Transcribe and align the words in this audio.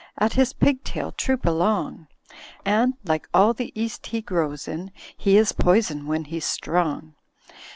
At 0.17 0.33
his 0.33 0.51
pig 0.53 0.83
tail 0.83 1.11
troop 1.11 1.45
along. 1.45 2.07
And, 2.65 2.95
like 3.03 3.29
all 3.35 3.53
the 3.53 3.71
East 3.79 4.07
he 4.07 4.19
grows 4.19 4.67
in. 4.67 4.89
He 5.15 5.37
is 5.37 5.51
Poison 5.51 6.07
when 6.07 6.23
he*s 6.25 6.43
strong. 6.45 7.13